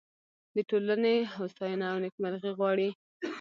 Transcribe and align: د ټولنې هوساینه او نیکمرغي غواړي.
د 0.55 0.57
ټولنې 0.69 1.15
هوساینه 1.35 1.85
او 1.91 1.97
نیکمرغي 2.03 2.51
غواړي. 2.57 2.89